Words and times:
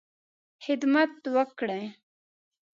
خدمت 0.65 1.11
وکړې. 1.35 1.81